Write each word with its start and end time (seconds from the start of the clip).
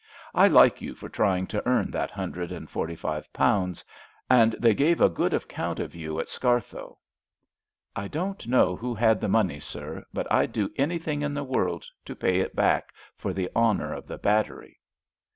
I 0.33 0.47
like 0.47 0.81
you 0.81 0.95
for 0.95 1.09
trying 1.09 1.45
to 1.45 1.61
earn 1.69 1.91
that 1.91 2.09
hundred 2.09 2.51
and 2.51 2.67
forty 2.67 2.95
five 2.95 3.31
pounds, 3.33 3.85
and 4.31 4.53
they 4.53 4.73
gave 4.73 4.99
a 4.99 5.11
good 5.11 5.31
account 5.31 5.79
of 5.79 5.93
you 5.93 6.19
at 6.19 6.27
Scarthoe." 6.27 6.97
"I 7.95 8.07
don't 8.07 8.47
know 8.47 8.75
who 8.75 8.95
had 8.95 9.21
the 9.21 9.29
money, 9.29 9.59
sir, 9.59 10.03
but 10.11 10.25
I'd 10.31 10.53
do 10.53 10.71
anything 10.75 11.21
in 11.21 11.35
the 11.35 11.43
world 11.43 11.85
to 12.05 12.15
pay 12.15 12.39
it 12.39 12.55
back 12.55 12.91
for 13.15 13.31
the 13.31 13.51
honour 13.55 13.93
of 13.93 14.07
the 14.07 14.17
battery." 14.17 14.79